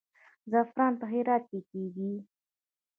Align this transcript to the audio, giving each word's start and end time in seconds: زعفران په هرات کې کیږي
زعفران 0.51 0.93
په 1.01 1.05
هرات 1.13 1.43
کې 1.51 1.59
کیږي 1.69 2.11